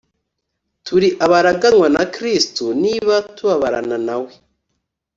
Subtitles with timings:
[0.85, 4.31] turi abaraganwa na Kristo, niba tubabarana nawe,